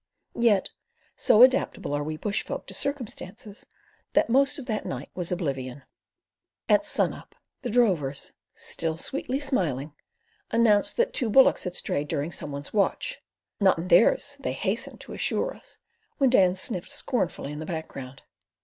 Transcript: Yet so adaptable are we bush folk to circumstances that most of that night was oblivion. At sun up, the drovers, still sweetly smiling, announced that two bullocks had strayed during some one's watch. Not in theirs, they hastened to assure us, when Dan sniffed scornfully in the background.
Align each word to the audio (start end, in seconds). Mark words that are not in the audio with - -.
Yet 0.39 0.71
so 1.15 1.43
adaptable 1.43 1.93
are 1.93 2.01
we 2.01 2.17
bush 2.17 2.41
folk 2.41 2.65
to 2.65 2.73
circumstances 2.73 3.67
that 4.13 4.31
most 4.31 4.57
of 4.57 4.65
that 4.65 4.83
night 4.83 5.11
was 5.13 5.31
oblivion. 5.31 5.83
At 6.67 6.83
sun 6.85 7.13
up, 7.13 7.35
the 7.61 7.69
drovers, 7.69 8.33
still 8.55 8.97
sweetly 8.97 9.39
smiling, 9.39 9.93
announced 10.49 10.97
that 10.97 11.13
two 11.13 11.29
bullocks 11.29 11.65
had 11.65 11.75
strayed 11.75 12.07
during 12.07 12.31
some 12.31 12.51
one's 12.51 12.73
watch. 12.73 13.21
Not 13.59 13.77
in 13.77 13.87
theirs, 13.89 14.37
they 14.39 14.53
hastened 14.53 14.99
to 15.01 15.13
assure 15.13 15.53
us, 15.55 15.77
when 16.17 16.31
Dan 16.31 16.55
sniffed 16.55 16.89
scornfully 16.89 17.51
in 17.51 17.59
the 17.59 17.67
background. 17.67 18.23